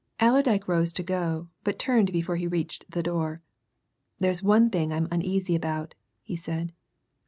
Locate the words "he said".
6.23-6.73